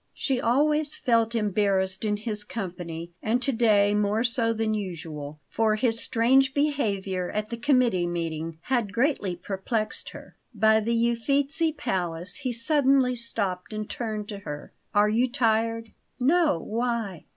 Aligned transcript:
She 0.15 0.41
always 0.41 0.95
felt 0.95 1.35
embarrassed 1.35 2.03
in 2.03 2.17
his 2.17 2.43
company, 2.43 3.11
and 3.21 3.39
to 3.43 3.51
day 3.51 3.93
more 3.93 4.23
so 4.23 4.51
than 4.51 4.73
usual, 4.73 5.39
for 5.47 5.75
his 5.75 5.99
strange 6.01 6.55
behaviour 6.55 7.29
at 7.29 7.51
the 7.51 7.57
committee 7.57 8.07
meeting 8.07 8.57
had 8.63 8.93
greatly 8.93 9.35
perplexed 9.35 10.09
her. 10.09 10.35
By 10.55 10.79
the 10.79 11.11
Uffizi 11.11 11.71
palace 11.71 12.37
he 12.37 12.51
suddenly 12.51 13.15
stopped 13.15 13.73
and 13.73 13.87
turned 13.87 14.27
to 14.29 14.39
her. 14.39 14.73
"Are 14.91 15.07
you 15.07 15.29
tired?" 15.29 15.93
"No; 16.19 16.57
why?" 16.57 17.25